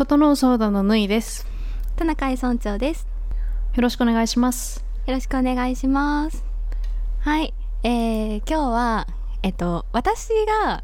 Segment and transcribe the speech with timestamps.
[0.00, 1.46] 整う相談のぬいです。
[1.96, 3.06] 田中井村長です。
[3.76, 4.82] よろしくお願いします。
[5.06, 6.42] よろしくお願いします。
[7.18, 7.52] はい、
[7.82, 9.06] えー、今日は
[9.42, 10.30] えっと私
[10.64, 10.82] が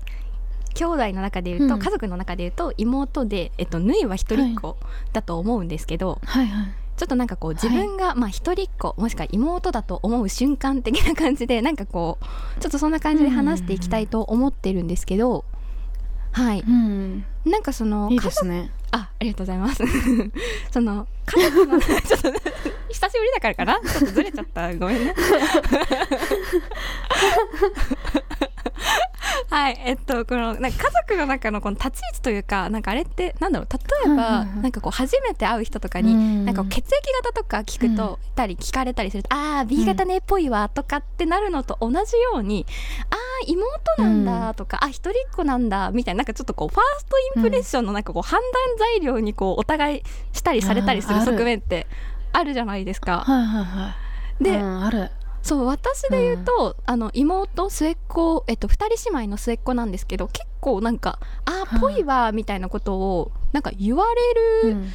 [0.74, 4.76] 兄弟の中で言うと、うん家族の中で言うと妹でえっとぬいは一人っ子
[5.14, 6.66] だと思うんですけど、はいはい。
[6.98, 15.46] ちょっとなんかこう自分が、まあ一人っ子もしくは妹だと思う瞬間的な感じでなんかこうちょっとそんな感じで話していきたいと思ってるんですけど、
[16.36, 17.24] はい、うん。
[17.46, 18.70] なんかそのいいですね。
[18.90, 19.82] あ、ありがとうございます。
[20.70, 22.30] その家族の ちょっと
[22.90, 23.80] 久しぶりだからかな？
[23.80, 24.74] ちょっとずれちゃった。
[24.76, 25.14] ごめんね。
[29.50, 33.68] はい、えっとこのなんか家族の中のこの立ち位置というか、なんかあれってなんだろう？
[33.72, 36.86] 例えば、なんかこう初めて会う人とかに、うんなんか血液
[37.22, 41.96] 型とか聞くと、たり聞かれたりすると、ああ B 型ねっぽいわとかってなるのと同じ
[42.32, 42.66] ように、
[43.10, 50.02] ああ妹なんだとか、あ一人っ子なんだみたいななんかちょっとこうファーストインプレッションのなんかこう判断材料にこうお互い
[50.32, 51.86] したりされたりする側面って
[52.32, 53.20] あるじゃないですか。
[53.20, 53.94] はいはいは
[54.40, 54.44] い。
[54.44, 55.10] で、うん、ある。
[55.46, 64.04] そう私で言うと、あの妹末っ子、えっと、2人姉妹の末っ子なんですけど結構なんか「あーぽいわ」みたいなことをなんか言わ
[64.62, 64.88] れる、うん。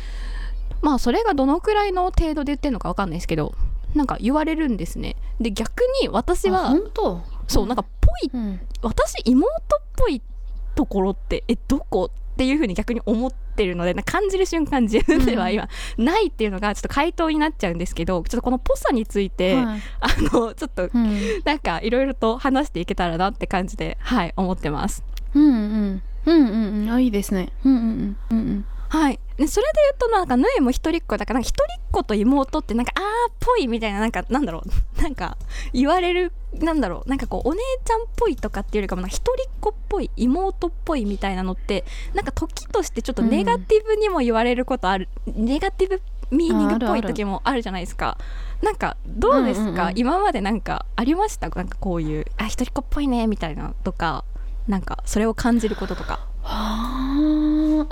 [0.81, 3.55] まあそれがどのくらいの程度で言ってるのかわかんないですけど
[3.95, 5.15] なんか言われるんですね。
[5.39, 7.21] で逆に私あは本当？
[7.47, 8.59] そうなんかぽいうん。
[8.81, 9.57] 私妹っ
[9.95, 10.21] ぽい
[10.75, 12.09] ところってえどこ？
[12.11, 15.67] っていうふうに逆に思ってるのでなんか感じる瞬間自分では今
[15.97, 21.19] ないっていうのがちょっと回答になっちゃうんですけどちょっとこのぽさについて、はいあのちょっとうん。
[21.45, 25.03] なんかいろいろと話していけたらなって感じではい思ってます
[25.33, 26.01] うんうん。
[26.25, 26.91] うんうんうん。
[26.91, 27.51] あ、いいですね。
[27.65, 28.17] うんうんうん。
[28.31, 28.65] うんうん。
[28.89, 34.69] はいでそれで言うとなんかぬえも一人っ子だから一人っ子と妹ってなんかあーっぽいみたいななんかなんだろう。
[35.01, 35.37] なんか
[35.73, 37.09] 言われるなんだろう。
[37.09, 48.17] なんかこうお姉ちゃんっぽいとかっていうよりかも一人っ子っぽい妹っぽいみたいなのってなんか時としてちょっとネガティブにも言われることある、ネガティブミーニングっぽい時もあるじゃないですか。
[48.61, 49.93] なんかどうですか、うんうんうん。
[49.97, 51.49] 今までなんかありました？
[51.49, 54.23] なんかこういうあ一人っ子っぽいねみたいなとか。
[54.67, 56.19] なんかそれを感じることとか。
[56.43, 57.10] はあ。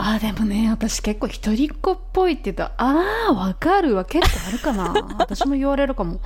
[0.01, 4.05] あ、でもね、私結構一人っ子っぽいって言うと、ああ、わかるわ。
[4.05, 4.93] 結構あるかな。
[5.19, 6.19] 私も言われるかも。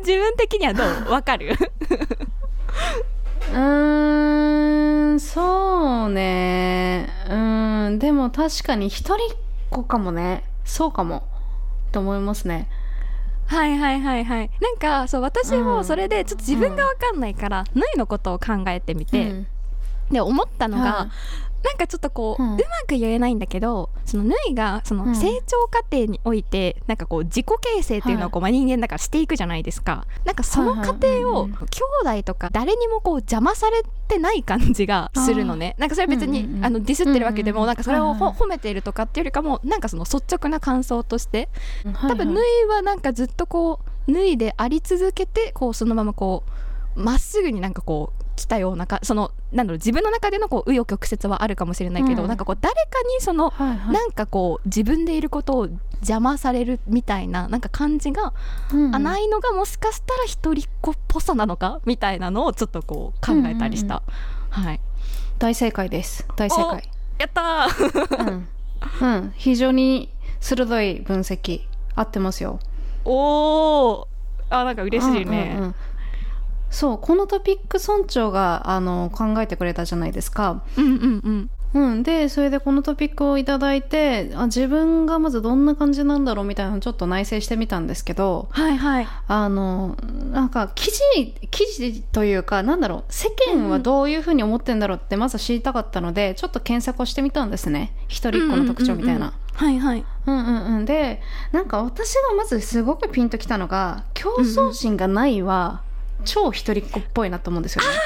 [0.00, 1.12] 自分的にはどう？
[1.12, 1.54] わかる？
[3.52, 7.08] うーん、そうね。
[7.30, 7.34] う
[7.90, 9.36] ん、でも確かに一人っ
[9.70, 10.42] 子かもね。
[10.64, 11.28] そうかも。
[11.92, 12.68] と思いますね。
[13.46, 19.46] はいはいはいはいなんかそう私うんもそれでちょっと自分が分かんないから、ぬいのことを考えてみて、うん
[20.10, 21.08] で思ったのが、はい
[21.64, 25.14] なんかちょっとこう、ううんまく言えないんだけどそのぬいがそのうん。
[25.16, 30.06] 成長過程において、なんかこう自己形成っていうのをこう、まあ人間だからしていくじゃないですか。
[30.24, 31.24] なんかその過程をはいはい。
[31.24, 31.68] うんうん
[32.04, 35.74] 兄弟とか誰にもこう邪魔されてない感じがするのね。
[35.78, 41.48] なんかそれは別に、うんうんうんあのディスってるわけでも、うんうんなんかそれを褒めているとかっていうよりかもなんかその率直な感想として
[42.08, 42.62] 多分縫はいはい。
[42.64, 46.44] いはなんかずっとこう縫いであり続けてこうそのままこ
[46.96, 52.80] うまっすぐになんかこう来たようなかそのなんだろう自分の中でのこう紆余曲折はあるかもしれないけど、うんなんかこう誰か
[53.16, 58.32] にその、はいはいなんかこう自分でいることを邪魔されるみたいななんか感じが、
[58.72, 61.80] うんあないのがもしかしたら一人っ子っぽさなのか？
[61.84, 64.02] みたいなのをちょっとこう考えたりした、
[64.50, 64.80] はい
[65.38, 66.26] 大正解です。
[66.36, 66.90] 大正解。
[67.18, 68.48] やったーうん。
[69.00, 69.32] うん。
[69.36, 71.62] 非常に鋭い分析。
[71.94, 72.58] 合ってますよ。
[73.04, 74.06] おー
[74.50, 75.74] あなんか嬉しいね、うんうんうん
[76.74, 80.62] そう、このトピック村長が、あの、考えてくれたじゃないですか。
[80.76, 82.02] うんうんうんうん。
[82.02, 89.96] で、それでこのトピックをいただいて、あ自分がまずどんな感じなんだろうみたいなのをちょっと内省してみたんですけど、はいはいあの、
[90.32, 97.94] なんか、記事、記事というか、なんだろう、世間はどういうふうに思ってんだろうってまず知りたかったので、ちょっと検索をしてみたんですね。
[98.08, 99.32] 一人っ子の特徴みたいな。
[99.54, 100.84] はいはいうんうんうん。
[100.84, 101.20] で、
[101.52, 105.82] なんか私がまずすごくピンときたのが、競争心がないは、
[106.24, 107.88] 超一人っ子っぽいなと思うんですよね。
[107.88, 108.00] なる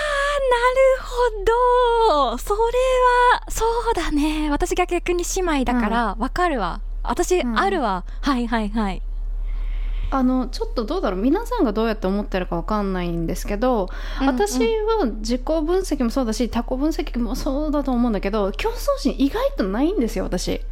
[1.03, 2.39] ほど。
[2.39, 4.51] それはそうだね。
[4.51, 7.59] 私が逆に姉妹だからわかるわ、私うん。
[7.59, 9.03] あるわ、はいはいはい。
[10.11, 13.91] あの、ちょっとどうだろう、皆さんがどうやって思ってるかわかんないんですけど、
[14.21, 20.63] 私は自己分析もそうだし、他己分析もそうだと思うんだけど、競争心意外とないんですよ、私。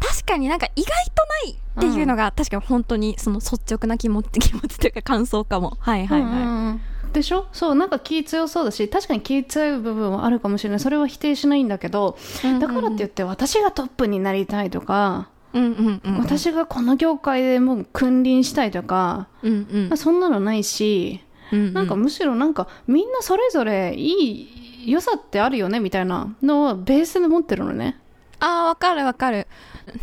[0.00, 5.76] 確かになんか意外とないっていうのが、確かに本当にその率直な気持ち気持ちというか感想かも。
[5.80, 6.80] はいはいはい、うんうんうん。
[7.12, 7.46] でしょ？
[7.52, 10.80] そう、なんか気強そうだし、確かに気強い部分はあるかもしれない。
[10.80, 12.16] それは否定しないんだけど、
[12.60, 19.88] だからって言って私がトップになりたいとか、うんうんうん私がこの業界でもう君臨したいとか、うんうん。
[19.88, 21.20] まあ、そんなのないし、
[21.52, 27.98] うんなんかむしろなんかみんなそれぞれいい良さってあるよねみたいなのはベースで持ってるのね。
[28.42, 29.46] あーわかるわかる。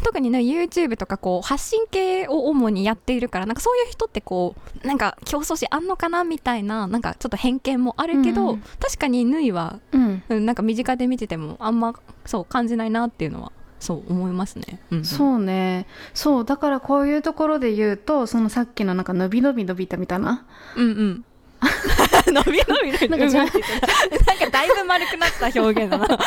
[0.04, 8.62] 特にね YouTube とかこう発信系を主にやっているからなんかそういう人ってこうなんか競争心あんのかなみたいななんかちょっと偏見もあるけど、うん。
[8.80, 10.24] 確かに縫いは、うん。
[10.30, 11.94] うん、なんか身近で見ててもあんま
[12.26, 15.86] そう感じないなっていうのはそう思いますね、うんうん、そうね。
[16.14, 20.46] そうだからこういうところで言うとそのさっきのなんか伸び伸び伸びたみたいな。
[20.78, 21.26] うんうん。
[22.28, 26.08] 伸び伸び伸びなんかだいぶ丸くなった表現だな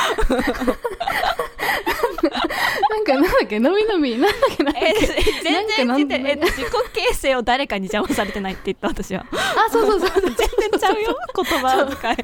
[2.23, 3.59] なんかなんだっけ？
[3.59, 4.65] 伸び伸びなんだっけ？
[4.65, 5.07] なんだっえけ
[5.43, 6.65] 全然なんかえ自己
[7.11, 9.27] 形成を誰かに邪魔されてないって言った私は。
[9.33, 12.17] あそうそうそう全然ちゃうよ言葉遣い。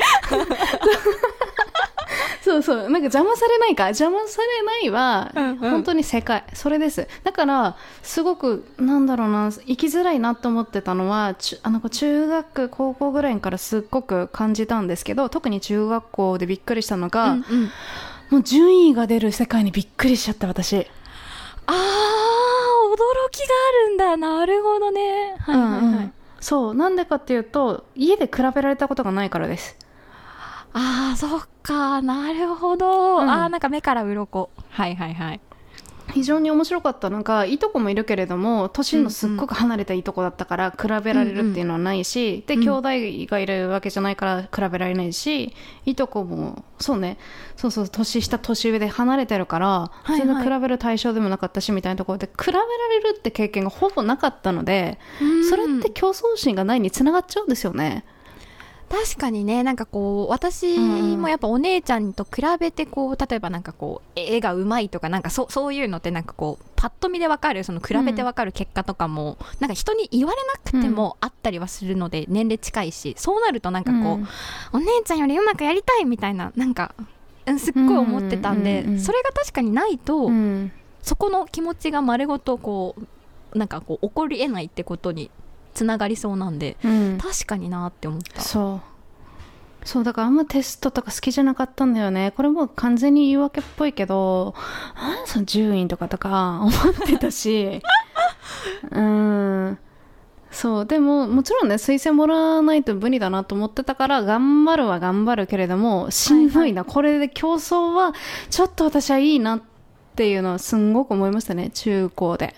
[2.42, 2.76] そうそう。
[2.76, 3.88] なんか邪魔されないか？
[3.88, 5.56] 邪魔されないは、うんうん。
[5.56, 7.06] 本当に正解それです。
[7.22, 17.70] だからすごくなんだろうな生きづらいなと思ってたのはあの中学高校ぐらいからすっごく感じたんですけど特に中学校でびっくりしたのが、うんうん
[18.30, 20.76] もう順位が出る世界にびっくりしちゃった私。
[20.76, 20.88] あー驚
[23.30, 23.44] きが
[23.84, 24.16] あるんだ。
[24.16, 25.36] なるほどね。
[25.38, 26.12] はいはいはい、うんうん。
[26.40, 26.74] そう。
[26.74, 29.76] なんでかっていうと家で比べられたことがないからです。
[30.72, 32.02] あーそっか。
[32.02, 33.30] なるほど、うん。
[33.30, 34.50] あーなんか目から鱗。
[34.70, 35.40] はいはいはい
[36.12, 42.82] 非常に面白かったのがいとこもいるけれども年のすっごく離れたいとこだったから比べられるっていうのはないし、でうん兄弟
[43.30, 47.18] がいるわけじゃないから比べられないしいとこもそうね。
[47.56, 50.18] そうそう年下年上で離れてるから、はいはい。
[50.18, 54.98] 全然比べる対象でもなかったしみたいなところで比べられるって経験がほぼなかったので、
[55.48, 58.04] それって競争心がないにつながっちゃうんですよね。
[58.90, 74.28] 確かにねなんかこう私もやっぱお姉ちゃんと比べてこう例えばなんかこう絵がうまいとかなんかそそういうのってなんかこうパッと見でわかるその比べてわかる結果とかも、なんか人に言われなくてもあったりはするので、年齢近いしそうなるとなんかこう、うん。
[74.72, 76.94] お姉ちゃんよりうまくやりたいみたいななんか
[77.46, 79.00] うんすっごい思ってたんで、うんうんうん。
[79.00, 80.70] それが確かにないと、うん。
[81.02, 82.94] そこの気持ちが丸ごとこ
[83.52, 85.32] うなんかこう起こりえないってことに
[85.78, 87.18] つながりそうなんでうん。
[87.22, 88.40] 確かになって思った。
[88.40, 88.80] そ
[89.84, 89.86] う。
[89.86, 92.32] そうだからあんまテストとか好きじゃなかったんだよね。
[92.36, 96.72] これもう完全に言い訳っぽいけどあその順位とかとか 思っ
[97.06, 97.80] てたし。
[98.90, 99.78] うん。
[100.50, 108.14] そうでももちろんね推薦もらわないと無理だなと思ってたから頑張るは頑張るけれどもしんどいな、これで競争は
[108.48, 109.62] ちょっと私はいいなっ
[110.16, 112.54] ていうのはすんごく思いましたね中高で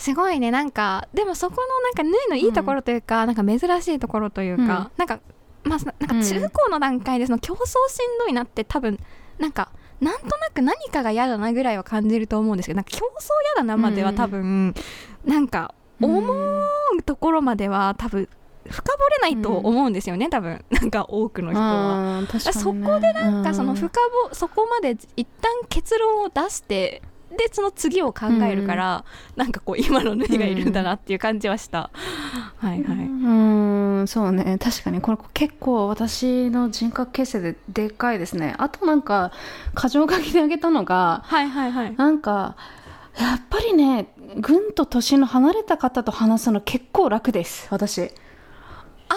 [0.00, 0.50] すごいね。
[0.50, 5.20] なんかでもそこのなんか縫いのいいところというか、なんか珍しいところというか、なんか
[5.62, 8.98] まあなんか中高の段階でその競争しんどいなって多分
[9.38, 9.70] なんか
[10.00, 13.00] なんとなく何かが嫌だなぐらいは感じると思うんですけどなんか競争
[13.54, 14.74] 嫌だなまでは多分、
[15.26, 18.26] なんか思うところまでは多分
[18.66, 20.64] 深掘れないと思うんですよね、多分。
[20.70, 22.22] なんか多くの人は。
[22.22, 22.26] ね。
[22.52, 23.76] そこでなんかそのうん。
[23.76, 29.04] 深ぼそこまで一旦結論を出してでその次を考えるから、
[29.36, 31.90] なんかこう今の縫いがいるんだなっていう感じはした、
[32.56, 34.58] はいはうい、ーんそうね。
[34.58, 38.54] 確かにこれ結構私の人格形成ででかいですね。
[38.58, 39.32] あとなんか
[39.80, 41.94] 箇条書きであげたのがはいはいはい。
[41.96, 42.56] なんか
[43.18, 48.02] やっぱりねぐんと年の離れた方と話すの結構楽です私。
[48.02, 49.14] あ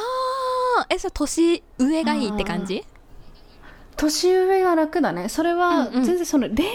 [0.82, 2.84] あえそれ年上がいいって感じ？
[3.96, 5.30] 年上が楽だね。
[5.30, 6.74] それは全然その恋愛は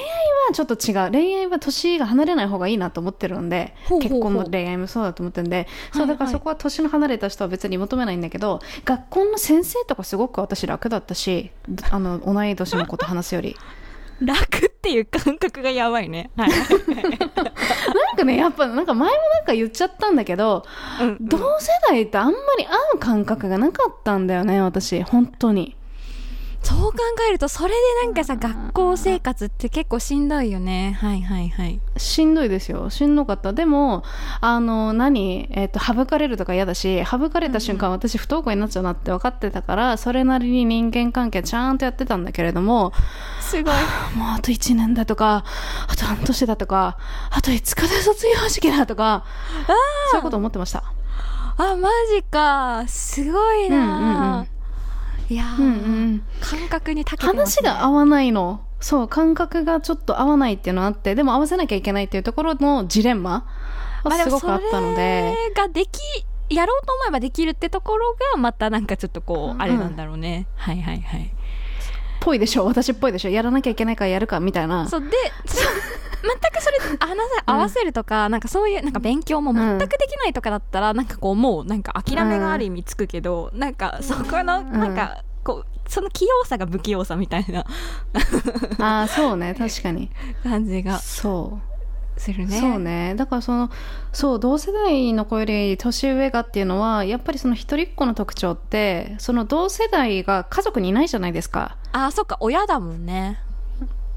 [0.52, 1.10] ちょっと違う。
[1.10, 5.66] 恋愛は年が離れない方がいいなと思ってるんで結婚も恋愛もそうだと思ってるんで。
[5.92, 11.50] そうはいだからそこは年の離れた人は別に求めないんだけど学校の先生とかすごく私楽だったし
[11.90, 13.56] あの同い年の子と話すより。
[14.20, 16.30] 楽っていう感覚がやばいね。
[16.36, 16.50] はい。
[16.50, 20.64] なんかねやっぱなんか前もなんか言っちゃったんだけど
[21.00, 21.28] うんうん。
[21.28, 25.02] 同世代ってあんまり会う感覚がなかったんだよね私。
[25.02, 25.76] 本当に
[26.68, 30.98] そう考えるとそれでなんかさ学校生活って結構しんどいよね。
[31.00, 31.80] はいはいはい。
[31.96, 32.90] しんどいですよ。
[32.90, 33.54] しんどかった。
[33.54, 34.02] でも
[34.42, 42.92] あの何、えっと省かれるとか嫌だし省かれた瞬間、私不登校になっちゃうなって分かってたからそれなりに人間関係ちゃんとやってたんだけれども
[43.40, 43.74] すごい。
[44.14, 45.44] もうあと1年だとか
[45.88, 46.98] あと半年だとか
[47.30, 49.24] あと5日で卒業式だとか
[50.10, 50.84] そういうこと思ってました。
[51.56, 52.84] あマジか。
[52.86, 54.57] すごいな、うんうんうん
[55.28, 56.22] いやー、うんうん。
[56.40, 58.64] 感覚に長けてね、話が合わないの。
[58.80, 63.44] そう感覚がちょっと合わないっていうのがあってでも合わせなきゃいけないっていうところのジレンマ
[64.04, 65.98] はすごくあったので,、それができ
[66.48, 70.46] やろうと思えばできるってところがまたなんかちょっとこう、あれなんだろうね。
[70.54, 71.34] はいはいはい。
[72.20, 72.64] ぽいでしょ？
[72.66, 73.30] 私っぽいでしょ？
[73.30, 74.88] やらなきゃいけないからやるかみたいな。
[74.88, 75.08] そうで
[76.22, 84.72] 全くそれ 話せ合わせるとか、なんかそういうなんか勉強も全くできないとかだったら、なんかこうもうなんか諦めがある意味つくけど、なんかそこのん。
[84.72, 87.64] なんかこうその器用さが不器用さみたいな
[88.78, 89.54] ああそうね。
[89.56, 90.10] 確かに。
[90.42, 92.20] 感じがそう。
[92.20, 92.58] するね。
[92.60, 93.14] そうね。
[93.16, 93.70] だからその
[94.12, 101.76] そう同世代の子より年上がっていうのはやっぱりその一人っ子の特徴ってその同世代が家族にいないじゃないですか。
[101.92, 102.36] あそっか。
[102.40, 103.38] 親だもんね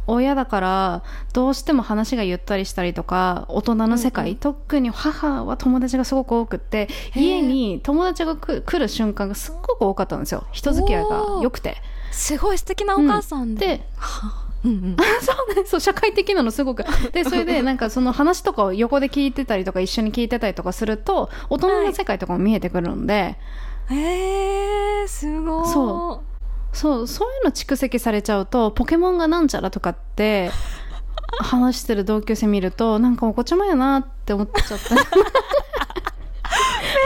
[0.08, 1.04] 親だから
[1.34, 10.46] どうしても話がゆったりしたりとか大人の世界、うんうん特に母は友達がすごく多くって家に友達が来来る瞬間がすっごく多かったんですよ。
[10.52, 11.78] 人付き合いが良くて。
[12.12, 13.88] すごい素敵なお母さんで、で
[14.64, 16.86] うんうん、 そうねそう社会的なのすごく。
[17.12, 23.38] でそれで なんかその話とかを横で聞いてたりとか一緒に聞いてたりとかすると大人の世界とかも見えてくるので、
[23.90, 26.24] へえすごいそ
[26.74, 30.52] そうそういうの蓄積されちゃうとポケモンがなんちゃらとかって
[31.40, 34.96] 話してる同級生見るとなんかおこちゃまやなって思っちゃった。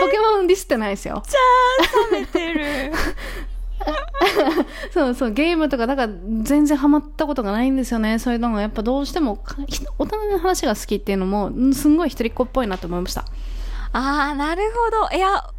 [0.02, 1.24] ポケモンディスってないですよ。
[2.12, 2.92] 冷めてる。
[4.94, 8.20] そうそうゲームとかだから全然ハマったことがないんですよね。
[8.20, 9.58] そういうのがやっぱどうしてもか
[10.00, 13.26] 大人の話が好きっていうのもんすんごい一人っ子っぽいなと思いました。
[13.92, 15.16] ああなるほど。
[15.16, 15.50] いや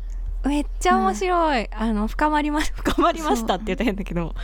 [0.47, 4.35] めっちゃ面白い、あの深まりま 深まりましたって言ったら変だけど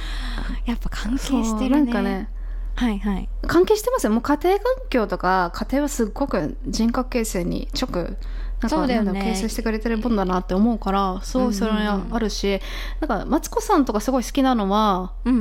[0.67, 1.55] やっぱ関係してるね。
[1.59, 2.29] そうなんかね。
[2.75, 3.29] はいはい。
[3.47, 4.13] 関係してますよ。
[4.13, 8.17] もう家庭環境とか家庭はすっごく人格形成に直
[8.61, 9.23] なんかね。
[9.23, 12.61] 形成してくれてるもんだなって思うからすごいそれはあるし、
[13.01, 15.35] なんかマツコさんとかすごい好きなのは、うん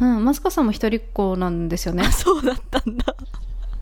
[0.00, 0.16] うん。
[0.16, 2.04] うん、マツコさんも一人っ子なんですよね。
[2.04, 3.14] あそうだったんだ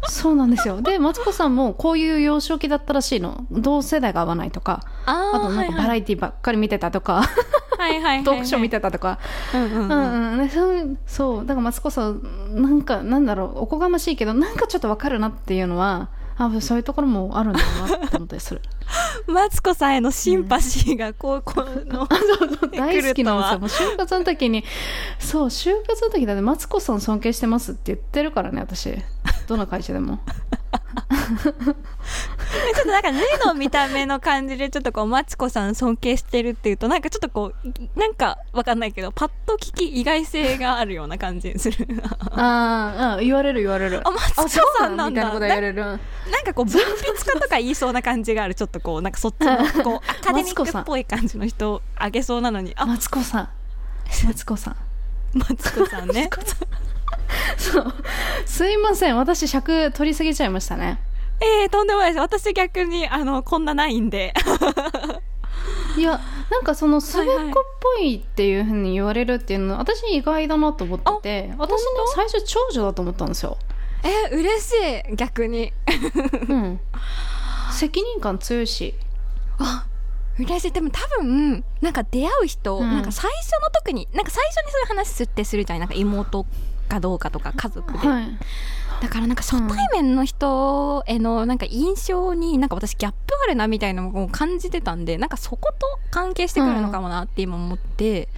[0.08, 0.80] そうなんですよ。
[0.80, 3.46] でマツコさんもこういう幼少期だったらしいの。
[3.50, 4.82] 同世代が合わないとか。
[5.06, 7.22] ああとなんかバラエティばっかり見てたとか、
[7.78, 8.24] はいはいはいはい。
[8.24, 9.18] トークショー見てたとか、
[9.54, 9.80] うんうんうん。
[9.82, 12.22] うんうんね、そうそうだからマツコさん
[12.54, 13.60] なんかなんだろう。
[13.60, 16.08] おこがましいけどなんかちょっとわかるなっていうのは
[16.38, 18.60] あそういうところもあるんだなって思ったりする。
[19.26, 22.06] マツコさんへのシンパシーがこうこの
[22.76, 23.84] 大好きなんですよ。
[23.84, 24.64] もう就活の時に
[25.18, 28.96] そう就活の時だってマツコさん尊敬してますって言ってるからね私。
[29.46, 30.18] どの会社でも
[31.36, 41.86] ちょっとなんか縫いの見た目の感じでちょっとこうマツコさん尊敬してるっていうとなんかちょっとこうなんかわかんないけどパッと聞き意外性があるような感じする。
[42.32, 44.00] あーあ言われる言われる。
[44.06, 45.14] あマツコさんなんだ。
[45.14, 45.82] みたいなこと言われる。
[45.82, 45.98] なん
[46.44, 48.54] かこう文筆家とか言いそうな感じがある。
[48.54, 52.72] ちょっとこうなんかそっちの こうアカデミックっぽい感じの人をあげそうなのに。
[52.76, 53.48] あマツコさん。
[54.26, 54.76] マツコさん。
[55.34, 56.30] マツコさんね
[57.56, 57.94] そう。
[58.44, 59.16] すいません。
[59.16, 61.00] 私尺取りすぎちゃいましたね。
[61.40, 62.20] えー、とんでもないです。
[62.20, 64.32] 私逆にあのこんなないんで。
[65.96, 66.20] いや
[66.50, 67.64] なんかその末っ子っ
[67.96, 73.56] ぽいっていうふうに言われるっていうのは私意外だなと思ってて私ね最初長女だと思ったんですよ、
[74.02, 74.72] えー、嬉し
[75.12, 75.16] い。
[75.16, 75.72] 逆に。
[76.48, 76.80] うん、
[77.72, 78.94] 責任感強いし。
[79.58, 79.86] あ
[80.38, 80.72] 嬉しい。
[80.72, 82.90] でも多分なんか出会う人、うん。
[82.90, 86.46] なんか最初の時になんか最初にそういう話すってするじゃんなんか妹
[86.86, 88.38] かどうかとか家族で、はい。
[89.00, 98.28] だからなんか初対面の人へのなんか印象になんか私ギャップあるなみたいなのを感じてたんでなんかそこと関係してくるのかもなって今思って、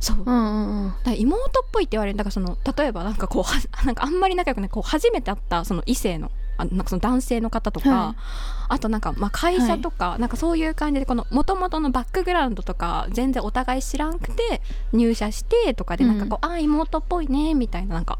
[0.00, 0.16] そう。
[0.18, 0.94] うんうんうん。
[1.04, 2.18] だ妹っぽいって言われる。
[2.18, 6.30] だからその例えばなんかこうは なんかあんまり仲良くないこう初めて会ったその異性の
[6.62, 8.20] あなんかその男性の方とか、はい。
[8.68, 14.62] あとなんかまあ会社とか、なんかそういう感じでこの元々のバックグラウンドとか全然お互い知らんくて
[14.92, 18.18] 入社してとかでなんかこう、ああ妹っぽいねみたいななんか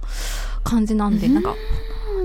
[0.64, 1.54] 感じなんで、なんか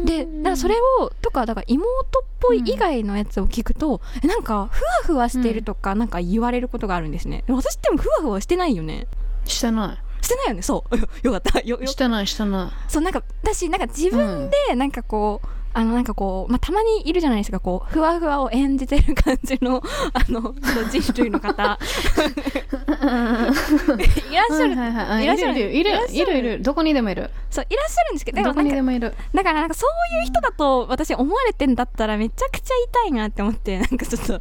[0.06, 9.08] でだからそれをとかだから妹っぽい以外のやつを聞くと、えなんかふわふわしてるとかなんか言われることがあるんですね、私ってもふわふわしてないよね。
[9.46, 10.62] してなしてないよね。
[10.64, 10.98] そう。
[11.22, 11.60] よかった。
[11.60, 11.84] よよ。
[11.84, 19.84] いしてないしてなそうなんかだしなんか自分でなんかこう、あのなんかこう、まあ、たまにいるじゃないですかこうふわふわを演じてる感じの
[20.16, 20.56] あの
[20.90, 21.52] 人類の方。
[21.52, 25.24] いらっしゃる、いはいはいはい。
[25.26, 27.30] いらっしゃるいるいるいるどこにでもいる。
[27.50, 29.14] そういらっしゃるんですけどでどこにでもいる。
[29.34, 29.90] だからなんかそう
[30.22, 34.40] いう人だと私思われてんだったらめちゃくちゃ痛いなって思ってなんかちょっと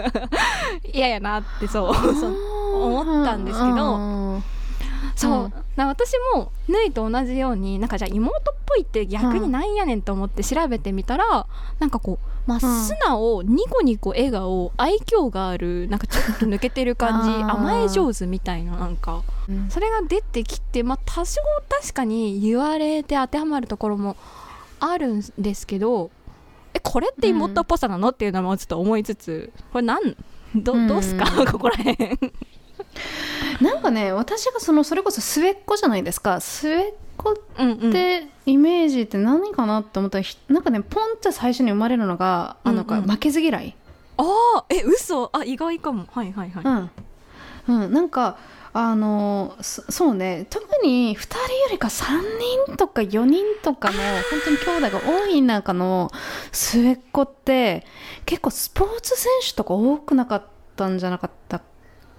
[0.90, 2.34] 嫌やなってそうそう
[2.82, 3.96] 思ったんですけど。
[3.96, 3.98] う
[4.38, 4.55] ん
[5.16, 5.50] そう、うん。
[5.50, 11.46] だから私もぬいと同じようになんかじゃあ妹っぽいって逆になんやねんと思って調べてみたら、
[11.78, 19.22] なんかこう、まあ、ん素直ニコニコ笑顔愛嬌があるなんかちょっと抜けてる感じ 甘え上手みたいななんか。
[19.48, 19.68] うん。
[19.70, 24.16] それが出てきて、まあ、多少確かに言われて当てはまるところも
[24.78, 26.10] あるんですけど
[26.74, 28.10] えこれって妹っぽさなの？
[28.10, 30.16] っていうのもちょっと思いつつこれなん
[30.54, 32.18] どどうすか、う んここらへん
[33.62, 36.40] なんかね私がそのそれこそ末っ子じゃないですか。
[36.40, 37.92] 末っ子っうんうん。
[37.92, 43.02] てイメージって何かなって思ったらひなんかねポンって最初に生まれるのがあの、うんうん。
[43.02, 43.76] 負けず嫌い。
[44.18, 44.24] あ
[44.58, 45.30] あえ嘘。
[45.32, 46.06] あ意外かも。
[46.10, 46.64] はいはいはい、
[47.68, 48.38] うん、うん、なんか
[48.72, 50.46] あのそそうね。
[50.50, 52.04] 特に2人よりか3
[52.66, 56.10] 人とか4人とかの本当に兄弟が多い中の
[56.52, 57.86] 末っ子って
[58.26, 60.46] 結構スポーツ選手とか多くなかっ
[60.76, 61.62] たんじゃなかったっ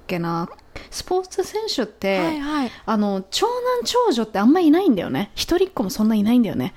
[0.07, 0.49] けな
[0.89, 2.71] スポーツ選手って、はいはい。
[2.85, 3.53] あの長男
[3.85, 5.31] 長女ってあんまいないんだよね。
[5.35, 6.73] 一人っ子もそんないないんだよね。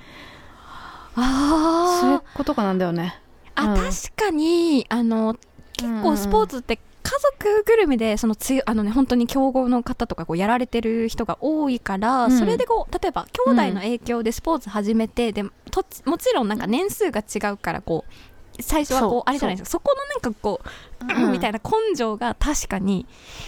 [1.15, 3.19] 末っあ子とかなんだよね。
[3.55, 3.77] ーあ、うん。
[3.77, 5.35] 確かにあの
[5.77, 12.37] 結構スポーツって家族ぐるみでそのつあのね本当に強豪の方とかこうやられてる人が多いから、うん。
[12.37, 18.11] それでこう例えば兄弟の影響でスポーツ始めて、でともちろんなんか年数が違うからこう
[18.59, 19.71] 最初はこうあれじゃないですか。
[19.71, 23.05] そこのなんかこう、うん みたいな根性が確かに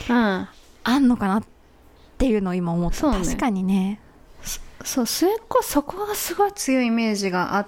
[0.09, 0.47] うん。
[0.85, 1.43] あんのかなっ
[2.17, 3.25] ていうのを今思った、ね。
[3.25, 3.99] 確かにね。
[4.83, 7.67] そう末っ子はそこがすごい強いイメージがあっ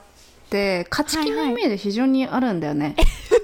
[0.49, 2.95] て勝ち気のはいはいイメージ非常にあるんだよね、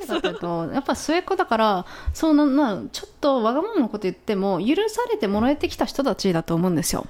[0.07, 0.73] なんでかというと。
[0.73, 7.07] やっぱ末っ子だからそうななちょっとわがままなこと言っても許されてもらえてきた人たちだと思うんですよ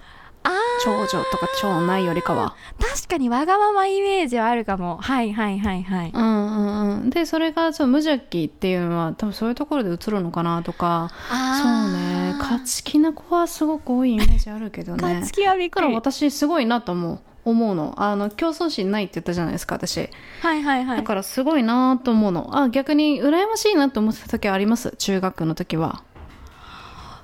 [0.83, 2.55] 長女とか長男よりかは。
[2.79, 4.97] 確かにわがままイメージはあるかも。
[4.97, 6.11] はいはいはいはい。
[6.13, 7.09] うんうんうん。
[7.11, 11.11] でそれがそう無邪気っていうのは多分そういうところで映るのかなとか。
[11.29, 12.35] そうね。
[12.39, 15.01] 勝ち気な子はすごく多いイメージあるけどね。
[15.21, 17.93] 勝ち気はびっだからくり私すごいなと思う思うの。
[17.97, 20.09] あの競争心ないって言ったじゃないですか私。
[20.41, 20.97] はいはいはい。
[20.97, 22.49] だからすごいなと思うの。
[22.57, 24.95] あ逆に羨ましいなと思ってた時あります？
[24.97, 26.03] 中学の時は。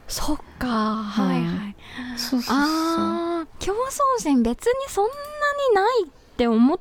[0.08, 0.68] そっか。
[0.68, 1.76] はいはい、
[2.18, 2.56] そうそうそう。
[2.58, 5.12] あー競争心別にそんな
[5.70, 6.80] にないって思っ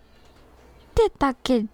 [0.94, 1.64] てたけ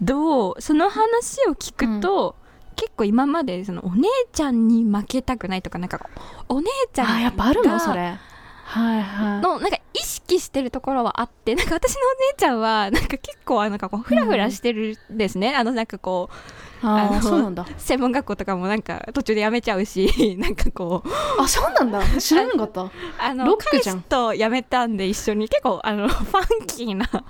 [0.00, 2.34] どその話を聞くと、
[2.76, 6.08] 結構今までそのお姉ちゃんに負けたくないとかなんか
[6.48, 7.78] お姉ちゃんがあやっぱあるの？
[7.78, 8.18] それ。
[8.64, 9.40] はいはい。
[9.40, 16.34] のなんか意識してるところはあってなんか私のお姉ちゃんはなんか結構なんかこうフラフラしてるんですね、あのなんかこう
[16.82, 17.66] あそうなんだ。
[17.76, 21.42] 専門学校とかもなんか途中で辞めちゃうし なんかこう。
[21.42, 22.00] あそうなんだ。
[22.20, 22.82] 知らなかった。
[22.82, 24.02] ああのロックじゃん。
[24.02, 27.08] と辞めたんで一緒に結構あの ファンキーな。
[27.12, 27.22] あ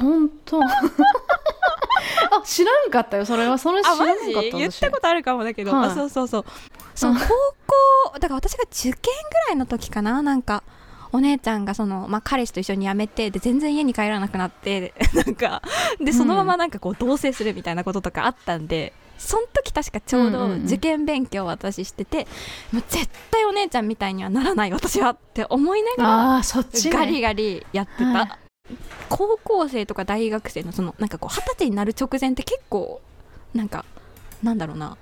[0.00, 0.60] 本当。
[0.62, 0.68] あ
[2.44, 3.58] 知らんかったよそれは。
[3.58, 4.32] それ知らなかったジ？
[4.52, 5.90] 言っ私たことあるかもだけど、はい。
[5.90, 6.44] あそうそうそう。
[6.94, 9.00] そううん高校だから私が受験ぐ
[9.48, 10.62] らいの時かななんか
[11.14, 15.62] お姉ちゃんがその、まあ、彼氏と一緒に辞めてで全然家に帰らなくなって なんか
[16.00, 20.66] でそのままなんかこう同棲するみたいなこととかあったんで、その時確かちょうどうんうんうん。
[20.66, 22.26] 受験勉強を私してて、
[22.72, 26.96] もう絶対お姉ちゃんみたいにはならない私はって思いながらそっちね。
[26.96, 28.74] ガリガリやってた、はい。
[29.08, 33.00] 高校生とか大学生のそのなんかこう二十歳になる直前って結構
[33.54, 33.84] なんか
[34.42, 34.96] なんだろうな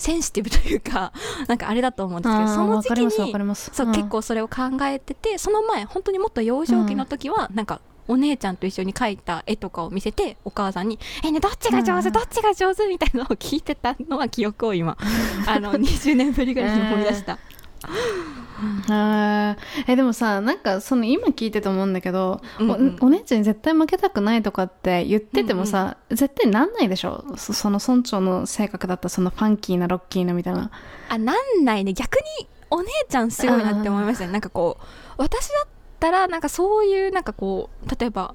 [0.00, 1.12] センシティブというか
[1.46, 3.92] なんかあれだと思うんですけどその時期にそう、ん。
[3.92, 12.12] 結構それを考えててその前本当にもっと幼少期の時は、なんかお姉ちゃんと一緒に描いた絵とかを見せてお母さんに「えねどっちが上手、うん。
[12.12, 14.96] どっちが上手?」みたいなのを聞いてたのは記憶を今
[15.46, 17.38] あの20年ぶりぐらいに思い出した。
[19.88, 22.96] えでもさなんかその今聞いてて思うんだけど、うんうん。
[23.00, 27.24] おお姉ちゃんに絶対負けたくないとかって言っててもさ、絶対なんないでしょ？
[27.36, 30.70] そその村長の性格だったそのファンキーなロッキーなみたいな。
[31.08, 31.92] あなんないね。
[31.94, 34.32] 逆にお姉ちゃんすごいなって思いましたね。
[34.32, 34.84] なんかこう
[35.16, 35.66] 私だっ
[35.98, 38.34] たらなんかそういうなんかこう例えば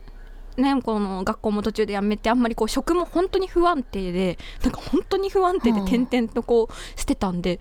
[0.57, 5.85] ねこの学校も途中で辞めてあんまりこう職も本当に不安定でなんか本当に不安定でうん。
[5.85, 7.59] 点々とこうしてたんで、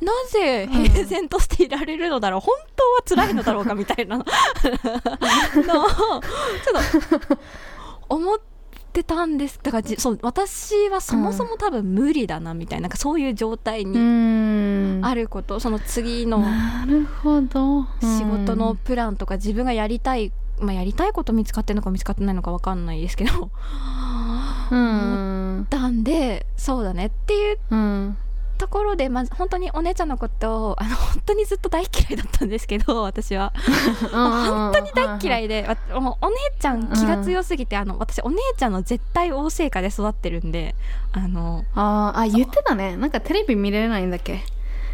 [0.00, 4.18] なぜ平然としていられるのだろう本当は辛いのだろうかみたいな。
[4.18, 6.78] のをちょ
[7.08, 7.38] っと
[8.08, 8.38] 思っ
[8.92, 9.58] てたんです。
[9.62, 15.04] だからじそう私はそもそも多分無理だなみたいななんかそういう状態うにん。
[15.04, 17.84] あることその次のなるほど。
[18.00, 23.50] 仕事のプランとか自分がやりたい、まあ、やりたいこと見つかってるのか見つかってないのか分かんないですけど。
[24.70, 25.66] うん。
[25.70, 28.16] たんでそうだねっていううん。
[28.58, 33.52] ところでまず本当にお姉ちゃんのことをあの本当にずっと大嫌いだったんですけど私は。
[34.10, 40.74] 本本当に大嫌いいで、わもうお姉ちゃん気が強すぎて、あの私お姉ちゃんの絶対王政下で育ってるんで
[41.12, 42.96] あのあーあ言ってたね。
[42.96, 44.42] なんかテレビ見れないんだっけ？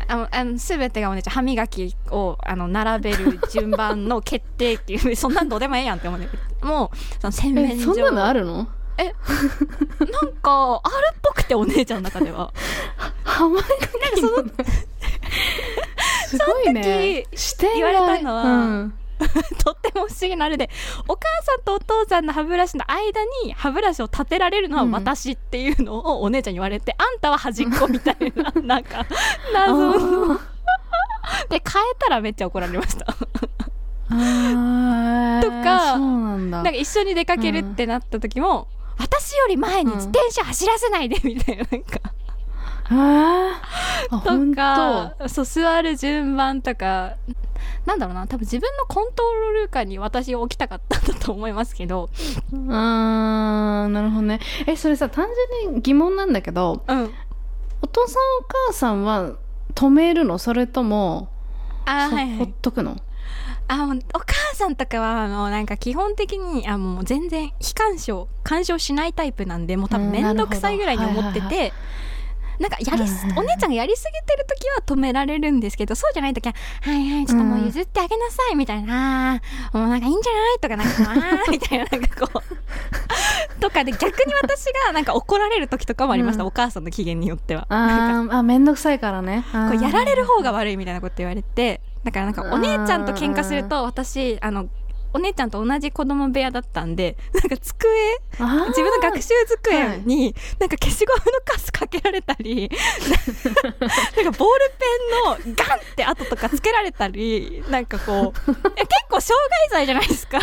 [0.09, 6.67] あのあの全てがお姉ちゃん歯磨きをあの並べる順番の決定っていうそんなんどうでもええやんって思うんだけど。
[6.67, 7.93] もうその洗面所。
[7.93, 8.55] えそんなのあるの？
[8.57, 12.53] なんかあるっぽくてお姉ちゃんの中では。
[13.25, 14.45] ハマりその
[16.29, 17.25] すごいね。
[17.75, 18.95] 言われたのは うん。
[19.65, 20.71] とっても不思議なあれで
[21.09, 29.07] お母さんとお父さんの歯ブラシの間に歯ブラシを立てられるのは私っていうのをお姉ちゃんに言われて、あんたは端っこみたいななんか
[29.53, 33.07] 謎のあで変えたらめっちゃ怒られました。
[34.11, 42.01] ーとかなんか一緒に出かけるってなった時も、私より前に自転車走らせないでみたいななんか
[44.11, 44.17] と。
[44.19, 47.15] 本か当そう座る順番とか。
[47.87, 48.27] なんだろうな。
[48.27, 52.11] 多分自分のコントロール下に私を置きたかったんだと思いますけど。
[52.53, 54.41] あーなるほどね。
[54.67, 55.27] えそれさ単
[55.63, 57.11] 純に疑問なんだけどうん。
[57.81, 59.33] お父さんお母さんは
[59.75, 60.39] 止めるの？
[60.39, 61.29] それとも
[61.87, 62.55] ほほっあーはいはい。
[62.63, 62.97] とくの？
[63.69, 71.73] あもうお母さんとかはもうなんか基本的にあもう全然非干渉干渉しないタイプなんでもう多分うん面倒くさいぐらいに思ってなるほどて
[72.63, 80.95] なんかやりすお姉ちゃんがやりすぎてる時は止められるんですけどそうじゃない時は「はいはいちょっともう譲ってあげなさい」みたいな「あーもうなんかいいんじゃない?」とかなんか
[81.43, 82.43] 「あー」みたいななんかこう。
[83.61, 86.49] とかで逆に私がなんか怒られる時とかもありました、うん。
[86.49, 87.67] お母さんの機嫌によっては。
[87.69, 89.45] あーあめんどくさいからね。
[89.53, 94.69] こうやられる方が悪いみたいなこと言われてだからなんかお姉ちゃんと喧嘩すると私あの
[95.13, 97.89] お姉ちゃんと同じ子供部屋だったんで なんか机
[98.39, 102.71] 自分の学習机になんか消しゴムのカスかけられたり
[103.11, 103.17] な
[103.69, 103.81] んか
[104.17, 104.33] ボール
[105.43, 110.39] ペンのガンって跡とかつけられたりなんかこう 結構傷害罪じゃないですか。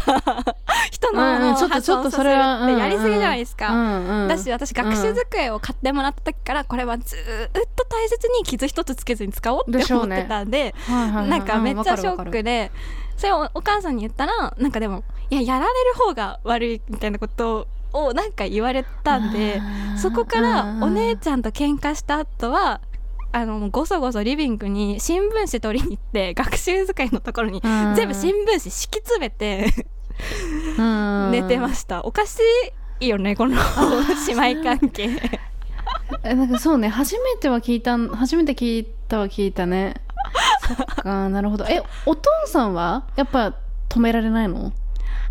[0.91, 3.69] 人のものをうんうんちょっと破ちょっと損させるそれはってやりすぎじゃないですか。
[3.69, 4.27] うんうん。
[4.27, 12.71] だし私学習机を買ってもらった時からこれはずーっと大切に傷一つつけずに使おうって思ってたんではいはいはいなんかめっちゃショックで
[13.19, 19.61] それをお母さんに言ったらなんかでもいややられる方が悪いみたいなことをなんか言われたんで
[20.01, 22.79] そこからうんお姉ちゃんと喧嘩した後は
[23.33, 27.93] あのごそごそリビングに新聞紙取りに行って学習机のところにうん。
[27.93, 29.65] 全部新聞紙敷き詰めて
[30.77, 31.31] うん。
[31.31, 32.05] 寝てました。
[32.05, 32.39] おかし
[33.01, 33.57] いよねこの
[34.27, 35.09] 姉妹関係。
[36.23, 39.95] えなんかそうね初めては聞いた初めて聞いたは聞いたね
[40.59, 41.65] そっかなるほど。
[41.65, 43.53] えお父さんはやっぱ
[43.89, 44.71] 止められないの？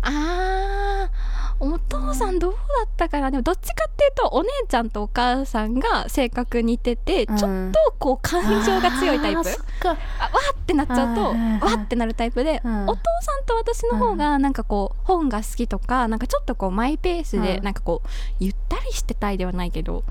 [0.01, 1.29] あー
[1.61, 3.31] お父さんどうだったかな？
[3.31, 7.37] でもどっちかっていうとお姉ちゃんとお母さんが性格似てて、うん。
[7.37, 9.39] ちょっとこう感情が強いタイプ？
[9.83, 11.21] あわーってなっちゃうと
[11.65, 12.87] わってなるタイプで、うん。
[12.87, 17.63] お父さんと私の方がなんかこう本が好きとかなんかちょっとこうマイペースでうん。
[17.65, 18.07] なんかこう
[18.39, 20.05] ゆったりしてたいではないけど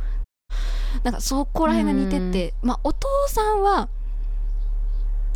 [1.03, 3.89] なんかそこら辺が似てて、まあお父さんは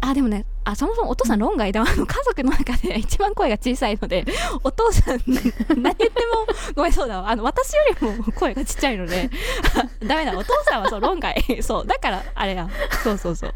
[0.04, 4.24] あでもねあそもそもお父さん論外ではあの家族の中で一番声が小さいので
[4.64, 7.30] お父さん何言ってもごめんそうだわ。
[7.30, 9.30] あの私よりも声がちっちゃいので
[9.76, 10.36] あ ダメだ。
[10.36, 11.34] お父さんはそう論外。
[11.62, 11.86] そう。
[11.86, 12.68] だからあれや。
[13.04, 13.54] そうそうそう。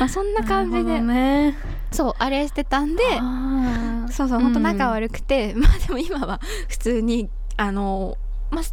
[0.00, 1.00] まあそんな感じで。
[1.00, 1.56] ね。
[1.92, 3.02] そうあれしてたんで
[4.10, 8.16] そうそう本当仲悪くて、まあでも今は普通にあの
[8.50, 8.64] まあ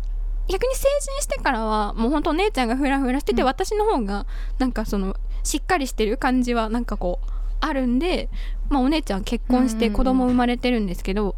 [0.48, 3.48] 逆に成人してからはもう本当お姉ちゃんがフラフラしてて、うん。
[3.48, 4.26] 私の方が
[4.58, 7.30] なんかそのしっかりしてる感じはなんかこう
[7.60, 8.30] あるんで、
[8.70, 11.36] まあ、お姉ちゃん結婚して子供生まれてるんですけど、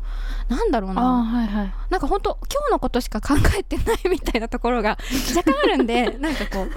[0.50, 1.02] なんだろうな。
[1.24, 1.74] はいはい。
[1.90, 4.98] なんか本当今日のことしか考えてないみたいなところが
[5.36, 6.68] 若干あるんで なんかこ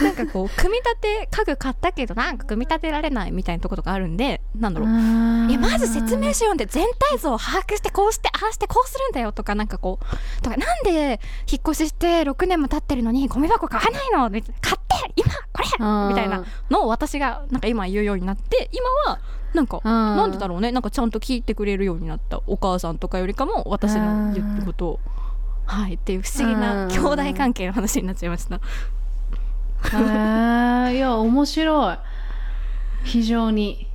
[0.00, 4.88] うなんかこう組み立て家具買ったけどなんか組み立てられないみたいなところがあるんでなんだろう。
[5.50, 14.28] いやまず説明書読んで全体像を把握してこうしてああしてこうするんだよとかなんかこうとかなんで引っ越しして6年も経ってるのにゴミ箱買わないの？
[14.30, 14.60] みたいな。
[14.60, 16.08] 買って今これ！
[16.08, 19.18] みたいなのを私がなんか今言うようになって今は
[19.54, 20.72] なんかななんでだろうね。
[20.72, 25.00] なんかちゃんと聞いてくれるようになったお母さんとかよりかも私の言ったことを。
[25.64, 25.94] はい。
[25.94, 26.90] っていう不思議なうん。
[26.90, 28.56] 兄弟関係の話になっちゃいました。
[28.56, 28.60] へ
[30.92, 31.98] えいや面白い。
[33.04, 33.88] 非常に。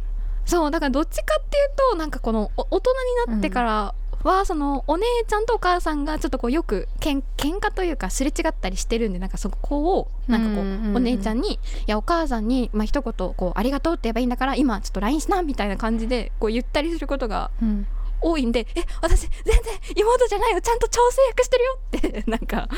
[0.45, 2.91] そうだからどっちかっていうとなんかこのお大人
[3.27, 17.87] になってからは、そのお姉ちゃんとお母さんがちょっとこうよくけん喧嘩というかすれ違ったりしてるんでなんかそこをなんかこう、お姉ちゃんに「いやお母さんに、まあ一言こうありがとうって言えばいいんだから今ちょっと LINE しな」みたいな感じでこう言ったりすることがうん
[18.25, 19.53] 多いんで「え私全然
[19.97, 21.77] 妹じゃないよちゃんと調整役してるよ」
[22.21, 22.69] って なんか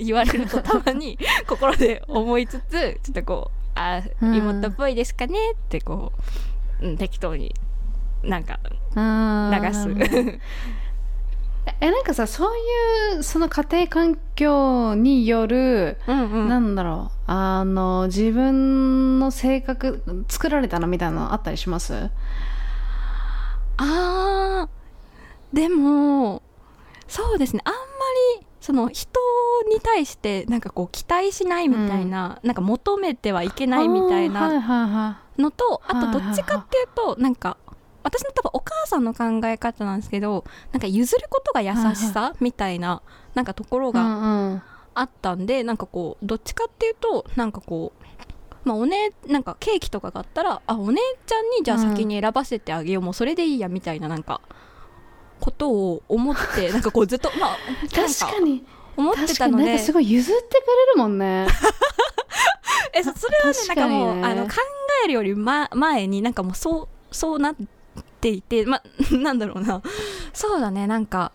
[0.00, 6.12] 言われるとたまに心で思いつつちょっとこう「あうん妹っぽいですかね」ってこ
[6.82, 7.54] う、うん、適当に
[8.24, 9.88] なんか流す。
[11.80, 12.56] えなんかさそう
[13.16, 16.48] いうその家庭環境による、うんうん。
[16.48, 17.30] なんだろう。
[17.30, 22.10] あの自分の性格作られたなみたいなのあったりします？
[23.76, 26.42] あーでも
[27.06, 27.62] そうですね。
[27.64, 27.78] あんま
[28.38, 29.18] りその人
[29.72, 34.50] に対してなんかこう期待しないみたいな、なんか求めてはいけないみたいな
[35.38, 37.56] のとあ,、はいはいはいとどっちかっていうとなんか
[38.08, 43.02] 私の多分お母さんの考え方なんですけどなんか譲ることが優しさみたいな
[43.34, 44.62] なんかところが
[44.94, 48.04] あったんでなんかこうどっちかっていうとなんかこう
[48.64, 54.40] まあおねなんかケーキとかがあったらあお姉ちゃんにじゃあ先に選ばせてあげよう、もうそれでいいやみたいななんか
[55.40, 57.56] ことを思って なんかこうずっとまあ
[57.94, 58.64] 確かに。
[58.96, 61.46] 思って確かにたのでなんかすごい譲ってくれるもんね。
[62.92, 64.54] えそそれはね確なんかもうあの考
[65.04, 67.54] えるより、ま、前になんかもうそうそうなっ
[68.20, 69.82] ていてま なんだろうな。
[70.32, 71.32] そうだねなんか。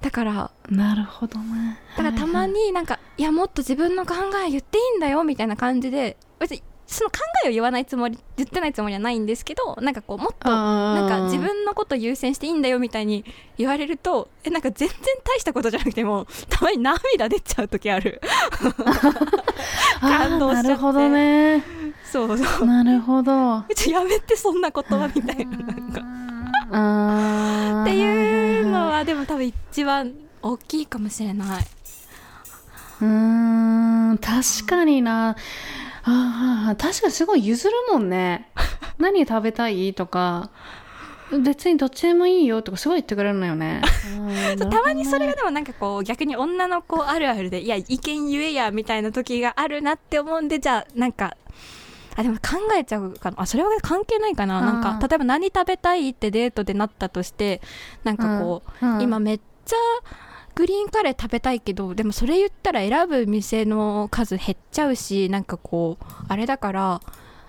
[0.00, 0.50] だから。
[0.68, 1.78] なるほどね。
[1.96, 13.24] だからたまになんか、いやもっと自分の考え言っていいんだよみたいな感じで別にその考えを言わないつもり言ってないつもりはないんですけどなんかこうもっとななんか自分のこと優先していいんだよみたいに
[13.56, 18.20] 言われるとえなんか全然大したことじゃなくてもたまに涙出ちゃう時ある。
[20.00, 20.68] 感動しちゃって。
[20.68, 21.62] なるほどね。
[22.10, 22.66] そうそう。
[22.66, 23.62] なるほど。
[23.74, 27.82] ちょやめてそんな言葉みたいななんか。
[27.82, 31.64] っていうのはでも多分一番大きいかもしれない。
[33.00, 35.36] うーん確かにな
[36.04, 38.50] ああ確かにすごい譲るもんね。
[38.98, 39.94] 何食べたい？
[39.94, 40.50] とか。
[41.42, 43.80] 別にどっちでもいいよとかすごい言ってくれるのよね。
[44.58, 51.34] そうたまにそれがでもなんかこう逆に女の子あるあるでいや意見言えやみたいな時があるなって思うんでじゃあなんか
[52.16, 53.40] あでも考えちゃうかな。
[53.40, 54.60] あそれは関係ないかな。
[54.60, 57.62] なんか例えば何食べたいってデートでなったとして
[58.04, 59.00] なんかこう、うん。
[59.00, 59.76] 今めっちゃ
[60.54, 67.00] グリーンカレー食べたいけどでもそれ言ったら選ぶ店の数減っちゃうしなんかこうあれだから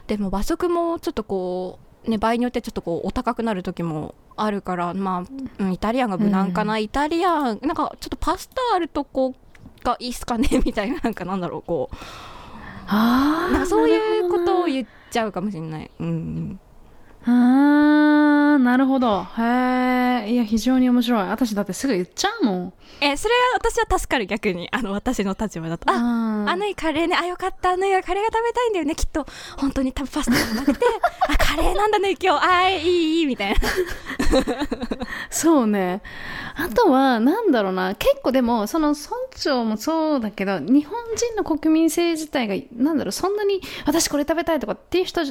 [0.08, 5.26] でも和食もちょっとこうね場合によってちょっとこうお高くなる時もあるからま
[5.60, 9.36] あ、うんイタリアンが無難かな、イタリアンなんかちょっとパスタあるとこ
[9.84, 11.96] がいいっすかね みたいななんかなんだろうこう。
[12.88, 15.92] あなんかそういうことをう言っちゃうかもしれない。
[16.00, 16.60] うん
[17.26, 19.24] あーなるほど。
[19.38, 21.28] へえいや非常に面白い。
[21.30, 22.74] 私だってすぐ言っちゃうもん。
[23.02, 24.70] えそれは私は助かる逆に。
[24.72, 25.90] あの私の立場だと。
[25.90, 25.98] ああ
[26.52, 28.96] あのいカレーねあよかったあのいはカレーが食べたいんだよね。
[28.96, 29.26] きっと
[29.58, 30.86] 本当に多分パスタじゃなくて
[31.30, 32.46] あカレーなんだね今日。
[32.46, 33.60] あいいいいみたいな。
[35.30, 36.02] そうね。
[36.56, 45.22] あとは、なんだろうな、結構でも、その村長もそうだけど、日本人の国民性自体が、なんだろう、そんなに、私これ食べたいとかっていう人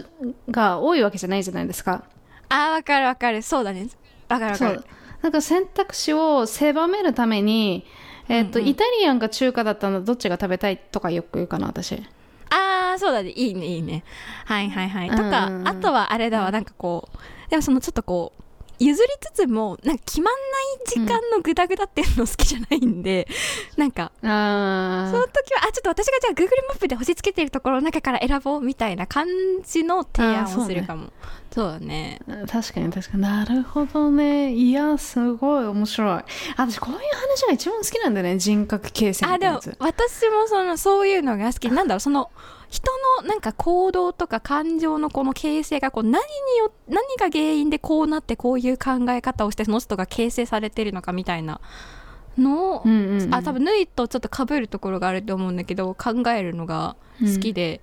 [0.51, 2.05] が多いわけじゃないじゃないですか？
[2.49, 3.43] あわかるわかる。
[3.43, 3.89] そうだね。
[4.29, 4.85] わかるわかる。
[5.23, 7.85] なんか選択肢を狭めるために、
[8.29, 8.71] えっ、と、うんうん。
[8.71, 12.03] イタリアンか中華だったらどっちが食べたいとかよく言うかな、私。
[12.51, 13.31] ああそうだね。
[13.31, 14.05] いいねいいね。
[14.45, 15.11] はいはいはい。
[15.11, 16.51] とか、うんあとはあれだわ。
[16.51, 18.43] なんかこうでもそのちょっとこう
[18.79, 23.29] 譲りつつもなんか決まんない時間のグダグダっていうの好きじゃないんで、
[23.77, 29.27] なんかあその時はあちょっと私がじゃあ Google マップで星つけてるところの中から選ぼうみたいな感
[29.65, 31.13] じの提案をするかも
[31.53, 32.19] そう,、だね。
[32.51, 33.23] 確かに確かに。
[33.23, 34.53] なるほどね。
[34.55, 36.23] いやすごい面白い。
[36.57, 38.39] 私こういう話が一番好きなんだよね。
[38.39, 41.71] 人格形成あでも私もそのそういうのが好き。
[41.71, 42.31] なんだろうその
[42.71, 46.19] 人のなんか行動とか感情のこの形成がこう何に
[46.59, 51.61] よ何が原因でこうなってこういう考え方をしてその人が形成されてるのかみたいな
[52.39, 53.35] のを、うんうんうん。
[53.35, 57.83] あ多分ヌイとちょっとかぶるところがあると思うんだけど考えるのが好きで、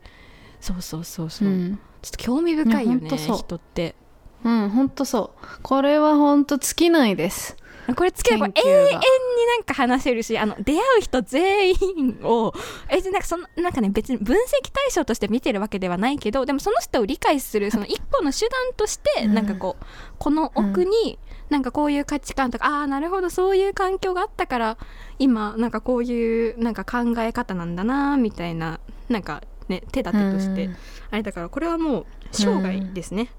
[0.59, 3.95] そうそうそうそう、うんちょっと興味深いよね人って。
[4.43, 5.59] うん、ほんとそう。
[5.61, 7.57] これはほんと尽きないです。
[7.95, 12.53] これつければ永遠になんか話せるしあの出会う人全員を
[12.89, 19.33] えなんかそのなんかね別に分析対象として見てるわけではないけどでもその人を理解するその一個の手段としてうん。
[19.33, 19.85] なんかこう
[20.17, 21.17] この奥に
[21.49, 24.77] なんかこういう価値観とかああーなるほどそういう環境があったから
[25.17, 30.75] 今なんかこういうなんか考え方なんだなみたいななんかね手立てとしてうん
[31.11, 33.29] あれだからこれはもう生涯ですね。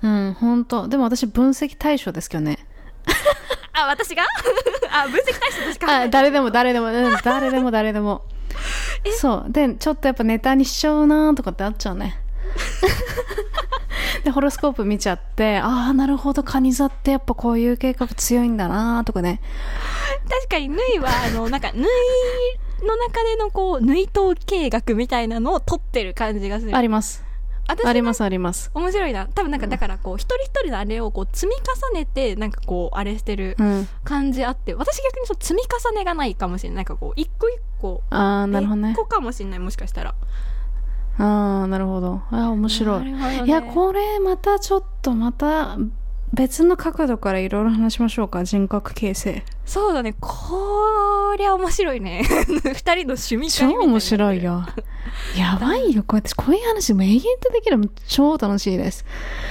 [0.00, 0.88] うん、ほんと。
[0.88, 2.66] でも私分析対象ですけどね。
[3.72, 4.22] あ私が？
[4.90, 8.24] あ分析対象として考えあ、誰でも誰でも、うん、誰でも誰でも。
[9.18, 9.52] そう。
[9.52, 12.20] で、ちょっとやっぱネタにしちゃうなとかってあっちゃうね。
[14.24, 19.40] で、ホロスコープ見ちゃって、ああ、なるほど、カニ座ってやっぱこういう計画強いんだなとかね。
[20.28, 21.86] 確かに縫いはあのなんか縫い
[22.82, 27.24] の中でのこう縫い統計学みたいなのを取ってる感じがするあります。
[27.70, 28.70] 私あります、あります。
[28.72, 31.52] 面白いな多分なんかだからこう一人一人のあれをこう積み
[31.92, 33.88] 重ねてなんかこうあれしてるうん。
[34.04, 38.96] 感じあって私逆にそう積み重ねがないかもしれないなんかこう一個一個ああ、なるほどね一。
[38.96, 40.14] 個かもしれないもしかしたら
[41.18, 42.22] ああ、なるほど。
[42.30, 43.04] ああ、面白い。
[43.04, 45.76] ねいや、これまたちょっとまた
[46.32, 48.44] 別の角度からいろいろ話しましょうか。
[48.44, 49.44] 人格形成。
[49.64, 54.64] そうだねこりゃ面白いね 二人の趣味超面白いよ。
[55.36, 56.02] やばいよ。
[56.02, 59.04] こうやって、こういう話も永遠とできるの超楽しいです。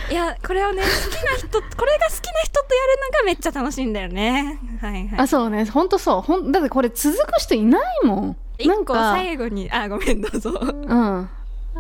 [0.10, 5.66] いやこれをね好きな人 これが好きな人とやるのがめっちゃ楽しいんだよねはいはいあ、そうね。
[5.66, 6.22] ほんとそう。
[6.22, 8.28] ほん、だってこれ続く人いないもん。
[8.28, 11.30] な一個最後にあごめんどうぞうん。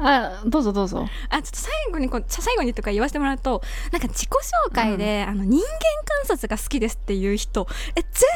[0.02, 1.08] あどうぞどうぞ。
[1.30, 5.68] あちょっと最後にこう最後にとか言わせてもらうとなんか自己紹介で、うん、あの人間
[6.06, 7.68] 観察が好きですっていう人。
[7.96, 8.28] え全然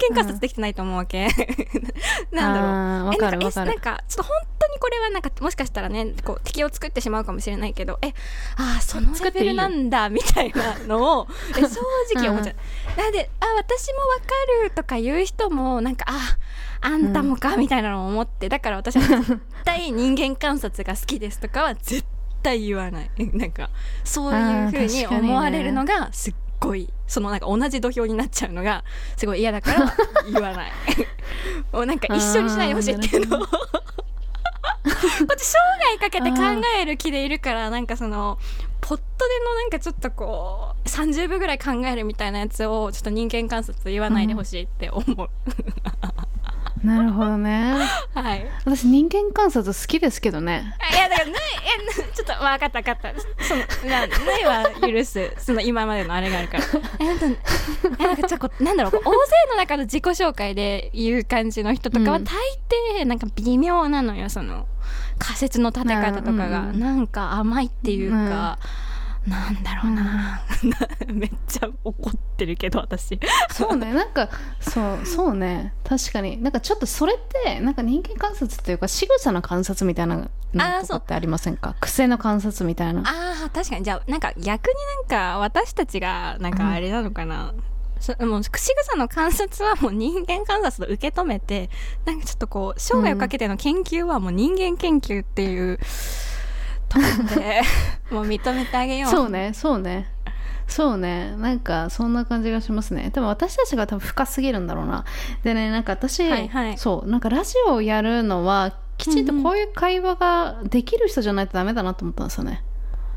[0.00, 3.08] 人間観察できてないと思うわけ、うん、なんだろう。
[3.08, 3.70] わかるわかる。
[3.70, 8.08] なんかちょっと本当にこれはなんかもしかしたらねこう敵を作ってしまうかもしれないけどえ
[8.56, 11.80] ああそのレベルなんだみたいなのを え正
[12.14, 12.54] 直思っちゃう、
[12.96, 14.22] うん、なんであ私もわか
[14.64, 16.36] るとか言う人もなんかあ
[16.80, 22.04] あんたもかみたいなのを思ってだから私は絶対人間観察が好きですとかは絶
[22.42, 23.10] 対言わない。
[23.34, 23.70] なんか
[24.04, 28.84] そういうふうに思われるのがすっごいそのなんか同じ土俵になっちゃうのが
[29.16, 29.94] すごい嫌だから
[30.32, 30.72] 言わない。
[31.72, 33.46] もうなんか一緒にしないでほしいっていうのをこ
[34.86, 36.36] っち生涯かけて考
[36.80, 38.38] える気でいるからなんかその
[38.80, 45.28] ポットでのなんかちょっとこう30秒ぐらい考えるみたいなやつをちょっと人間観察言わないでほしいって思う、
[46.84, 47.74] なるほどね。
[48.14, 48.46] はい。
[48.64, 50.74] 私人間観察好きですけどね。
[50.92, 53.20] いやだからぬいえちょっと分かった分かった。
[53.44, 56.64] そのなぬいは許すその今までのあれがあるから。
[57.00, 57.36] えなん
[57.98, 59.10] えなんかちょっとなんだろう大勢
[59.50, 62.34] の中の自己紹介で言う感じの人とかは大
[63.00, 64.66] 抵なんか微妙なのよその
[65.18, 68.58] 仮説の立て方とかが、うん、なんか甘いっていうか。
[68.82, 68.87] うん
[69.28, 70.42] なんだろうな、
[71.08, 73.18] うん、 めっちゃ怒ってるけど私。
[73.50, 73.92] そうね。
[73.92, 74.28] なんか
[74.60, 75.74] そうそうね。
[75.84, 76.42] 確かに。
[76.42, 80.24] なんかちょっとそれってなんか人間観察っていうか仕草の観察みたいなの
[80.80, 81.74] とかってありませんか？
[81.80, 83.02] 癖の観察みたいな。
[83.04, 83.84] あ確かに。
[83.84, 84.74] じゃあなんか逆に
[85.08, 87.62] なんか私たちがなんかあれなのかな、うん
[88.00, 91.68] そもう仕草の観察はもう人間観察と受け止めて
[92.04, 95.80] なんかちょっとこう生涯をかけての研究はもう人間研究っていう、
[96.88, 97.62] と思って
[98.10, 99.10] もう認めてあげよう。
[99.10, 100.10] そうねそうね。
[100.66, 101.34] そうね。
[101.38, 103.10] なんかそんな感じがしますね。
[103.10, 105.04] でも私たちが多分深すぎるんだろうな。
[105.42, 112.62] でねなんか私、はいはい、そうなんかラジオをやるのはきちんとこういう会話ができる人じゃないとダメだなと思ったんですよね、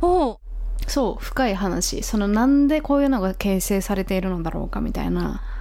[0.01, 0.05] う。
[0.05, 0.39] ん、お
[0.87, 2.03] そう深い話。
[2.03, 5.41] そのなんでこういうのが形成されているのだろうかみたいな。
[5.43, 5.60] あ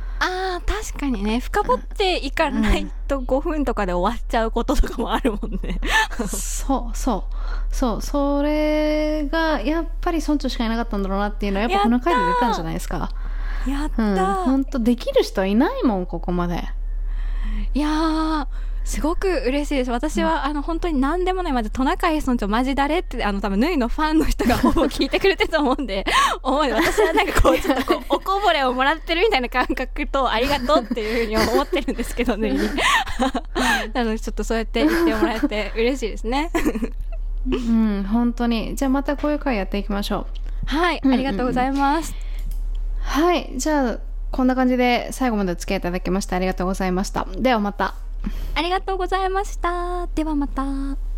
[0.81, 5.79] 確かにね深掘っていかないと5分とかで終わっちゃうこととかもあるもんね。
[6.27, 13.11] そうそうそうそれがやっぱり村長しかいなかったんだろうなっていうのはやっぱこの回で出たんじゃないですか。
[13.67, 16.65] やったー、うん、ほんとできる人いないもんここまで。
[17.75, 18.47] いやー
[18.91, 19.93] すごく嬉しいです。
[19.93, 26.05] 私は、うん、あの本当に何でもないまずトナカイ村長マジ誰ってあの多分ヌイのファンの人がほぼ聞いてくれてると思うんで
[26.43, 32.59] 思う私はなんかこうちょっとこう おこぼれをもらってるみたいな感覚とありがとうっていうふうに思ってるんですけどヌイに。
[33.95, 36.51] なのでちょっとそうやって言ってもらえて嬉しいですね。
[37.49, 38.75] うん本当に。
[38.75, 40.27] じゃあまたこういう回やっていきましょ
[40.67, 40.75] う。
[40.75, 42.15] はい、ありがとうございます、
[43.03, 43.99] はいじゃあ
[44.31, 47.27] こんな感じで最後までお付き合いいただきましてありがとうございました。
[47.37, 47.95] ではまた
[48.55, 50.07] ありがとうございました。
[50.15, 51.10] ではまた。